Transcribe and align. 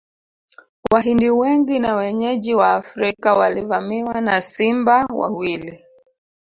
Wahindi 0.91 1.29
wengi 1.29 1.79
na 1.79 1.95
wenyeji 1.95 2.55
Waafrika 2.55 3.33
walivamiwa 3.33 4.21
na 4.21 4.41
simba 4.41 5.05
wawili 5.05 5.79